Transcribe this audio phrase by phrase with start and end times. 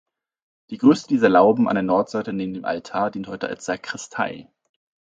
[0.71, 4.49] Die größte dieser Lauben an der Nordseite neben dem Altar dient heute als Sakristei.